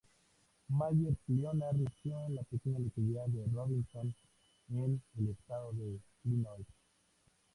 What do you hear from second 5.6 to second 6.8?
de Illinois.